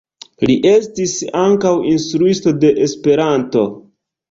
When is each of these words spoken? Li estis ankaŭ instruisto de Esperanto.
Li 0.49 0.53
estis 0.69 1.13
ankaŭ 1.43 1.75
instruisto 1.91 2.55
de 2.65 2.75
Esperanto. 2.89 3.71